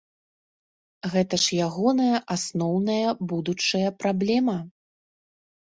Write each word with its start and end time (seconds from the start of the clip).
Гэта 1.15 1.39
ж 1.43 1.59
ягоная 1.65 2.17
асноўная 2.37 3.07
будучая 3.35 3.89
праблема? 4.03 4.59